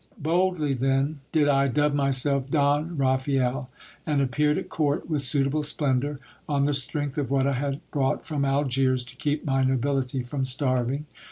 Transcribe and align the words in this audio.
Boldly 0.17 0.73
then 0.73 1.19
did 1.31 1.47
I 1.47 1.67
dub 1.67 1.93
myself 1.93 2.49
Don 2.49 2.97
Raphael; 2.97 3.69
and 4.03 4.19
appeared 4.19 4.57
at 4.57 4.67
court 4.67 5.07
with 5.07 5.21
suitable 5.21 5.61
splendour, 5.61 6.17
on 6.49 6.65
the 6.65 6.73
strength 6.73 7.19
of 7.19 7.29
what 7.29 7.45
I 7.45 7.53
had 7.53 7.81
brought 7.91 8.25
from 8.25 8.43
Algiers, 8.43 9.03
to 9.03 9.15
keep 9.15 9.45
my 9.45 9.63
nobility 9.63 10.23
from 10.23 10.43
starving. 10.43 11.05